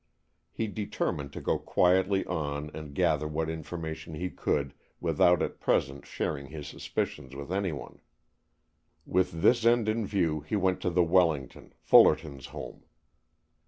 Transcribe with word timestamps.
He 0.51 0.65
determined 0.65 1.31
to 1.33 1.41
go 1.41 1.59
quietly 1.59 2.25
on 2.25 2.71
and 2.73 2.95
gather 2.95 3.27
what 3.27 3.51
information 3.51 4.15
he 4.15 4.31
could 4.31 4.73
without 4.99 5.43
at 5.43 5.59
present 5.59 6.07
sharing 6.07 6.47
his 6.47 6.67
suspicions 6.67 7.35
with 7.35 7.51
anyone. 7.51 8.01
With 9.05 9.43
this 9.43 9.63
end 9.63 9.87
in 9.87 10.07
view 10.07 10.39
he 10.39 10.55
went 10.55 10.81
to 10.81 10.89
the 10.89 11.03
Wellington, 11.03 11.73
Fullerton's 11.77 12.47
home. 12.47 12.83